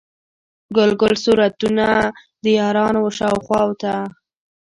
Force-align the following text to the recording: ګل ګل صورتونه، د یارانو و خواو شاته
ګل 0.75 0.91
ګل 1.01 1.13
صورتونه، 1.23 1.87
د 2.43 2.45
یارانو 2.59 2.99
و 3.03 3.09
خواو 3.45 3.71
شاته 3.81 3.93